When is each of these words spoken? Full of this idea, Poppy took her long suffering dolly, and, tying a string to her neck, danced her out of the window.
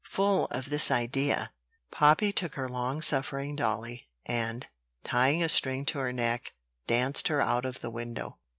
Full 0.09 0.45
of 0.47 0.71
this 0.71 0.89
idea, 0.89 1.51
Poppy 1.91 2.31
took 2.31 2.55
her 2.55 2.67
long 2.67 3.03
suffering 3.03 3.55
dolly, 3.55 4.09
and, 4.25 4.67
tying 5.03 5.43
a 5.43 5.47
string 5.47 5.85
to 5.85 5.99
her 5.99 6.11
neck, 6.11 6.53
danced 6.87 7.27
her 7.27 7.39
out 7.39 7.65
of 7.65 7.81
the 7.81 7.91
window. 7.91 8.39